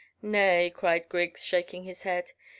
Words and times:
"Nay," 0.23 0.71
cried 0.75 1.07
Griggs, 1.09 1.45
shaking 1.45 1.83
his 1.83 2.01
head. 2.01 2.31